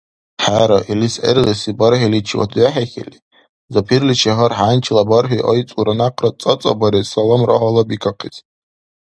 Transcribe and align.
ХӀера, 0.43 0.79
илис 0.91 1.15
гӀергъиси 1.23 1.71
бархӀиличивад 1.79 2.51
вехӀихьили, 2.57 3.17
Запирличи 3.73 4.31
гьар 4.37 4.51
хӀянчила 4.57 5.03
бархӀи 5.09 5.39
айцӀулра 5.51 5.93
някъра 5.99 6.29
цӀацӀабарес, 6.41 7.07
саламра 7.11 7.55
гьалабикахъес. 7.61 8.35